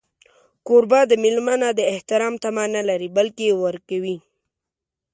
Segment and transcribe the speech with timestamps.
[0.67, 4.17] کوربه د مېلمه نه د احترام تمه نه لري، بلکې ورکوي.